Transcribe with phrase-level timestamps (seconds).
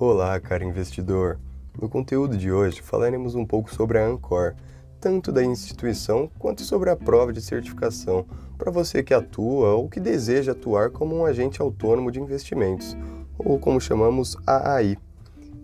[0.00, 1.40] Olá, cara investidor.
[1.76, 4.54] No conteúdo de hoje falaremos um pouco sobre a Ancor,
[5.00, 8.24] tanto da instituição quanto sobre a prova de certificação,
[8.56, 12.96] para você que atua ou que deseja atuar como um agente autônomo de investimentos,
[13.36, 14.96] ou como chamamos AAI.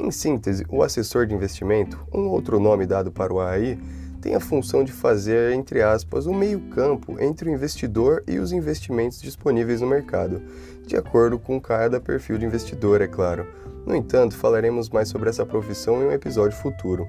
[0.00, 3.78] Em síntese, o assessor de investimento, um outro nome dado para o AAI,
[4.24, 9.20] tem a função de fazer, entre aspas, um meio-campo entre o investidor e os investimentos
[9.20, 10.40] disponíveis no mercado,
[10.86, 13.46] de acordo com cada perfil de investidor, é claro.
[13.84, 17.06] No entanto, falaremos mais sobre essa profissão em um episódio futuro.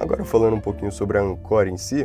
[0.00, 2.04] Agora, falando um pouquinho sobre a Ancor em si,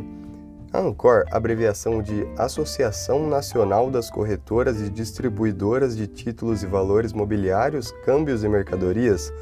[0.72, 7.92] a Ancor, abreviação de Associação Nacional das Corretoras e Distribuidoras de Títulos e Valores Mobiliários,
[8.06, 9.34] Câmbios e Mercadorias,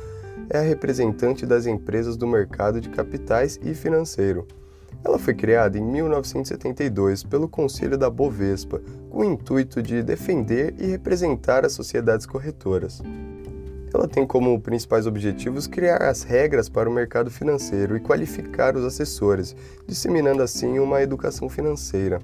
[0.49, 4.47] é a representante das empresas do mercado de capitais e financeiro.
[5.03, 10.87] Ela foi criada em 1972 pelo Conselho da Bovespa, com o intuito de defender e
[10.87, 13.03] representar as sociedades corretoras.
[13.93, 18.83] Ela tem como principais objetivos criar as regras para o mercado financeiro e qualificar os
[18.83, 19.55] assessores,
[19.87, 22.19] disseminando assim uma educação financeira.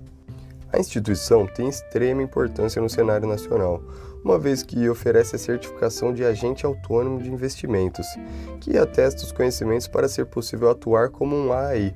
[0.74, 3.82] A instituição tem extrema importância no cenário nacional,
[4.24, 8.06] uma vez que oferece a certificação de agente autônomo de investimentos,
[8.60, 11.96] que atesta os conhecimentos para ser possível atuar como um AI,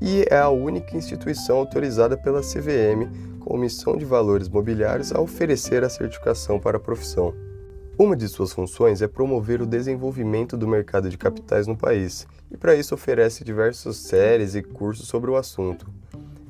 [0.00, 5.88] e é a única instituição autorizada pela CVM, Comissão de Valores Mobiliários, a oferecer a
[5.88, 7.34] certificação para a profissão.
[7.98, 12.56] Uma de suas funções é promover o desenvolvimento do mercado de capitais no país, e
[12.56, 15.86] para isso oferece diversas séries e cursos sobre o assunto.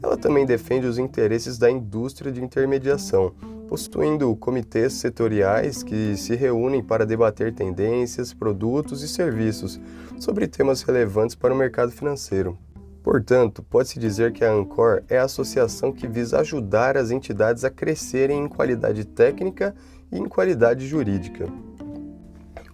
[0.02, 3.32] Ela também defende os interesses da indústria de intermediação,
[3.74, 9.80] possuindo comitês setoriais que se reúnem para debater tendências, produtos e serviços
[10.16, 12.56] sobre temas relevantes para o mercado financeiro.
[13.02, 17.70] Portanto, pode-se dizer que a Ancor é a associação que visa ajudar as entidades a
[17.70, 19.74] crescerem em qualidade técnica
[20.12, 21.48] e em qualidade jurídica.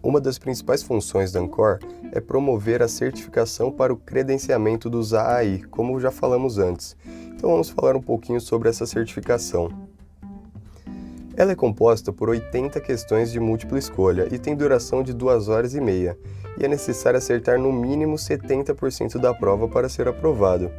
[0.02, 1.78] Uma das principais funções da Ancor
[2.12, 6.94] é promover a certificação para o credenciamento dos AAI, como já falamos antes,
[7.34, 9.88] então vamos falar um pouquinho sobre essa certificação.
[11.40, 15.74] Ela é composta por 80 questões de múltipla escolha e tem duração de 2 horas
[15.74, 16.14] e meia,
[16.58, 20.70] e é necessário acertar no mínimo 70% da prova para ser aprovado.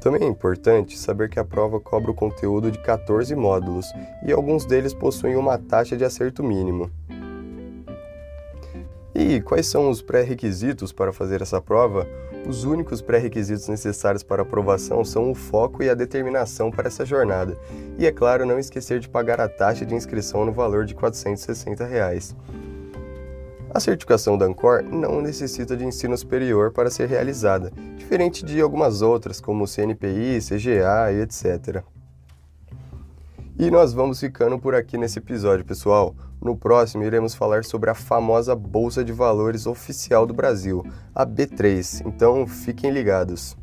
[0.00, 3.84] Também é importante saber que a prova cobra o conteúdo de 14 módulos
[4.26, 6.90] e alguns deles possuem uma taxa de acerto mínimo.
[9.14, 12.06] E quais são os pré-requisitos para fazer essa prova?
[12.46, 17.56] Os únicos pré-requisitos necessários para aprovação são o foco e a determinação para essa jornada.
[17.98, 21.84] E é claro, não esquecer de pagar a taxa de inscrição no valor de 460
[21.84, 22.34] reais.
[23.74, 29.02] A certificação da Ancor não necessita de ensino superior para ser realizada, diferente de algumas
[29.02, 31.82] outras, como CNPI, CGA e etc.
[33.58, 36.14] E nós vamos ficando por aqui nesse episódio, pessoal.
[36.42, 42.02] No próximo, iremos falar sobre a famosa Bolsa de Valores oficial do Brasil, a B3.
[42.04, 43.56] Então, fiquem ligados.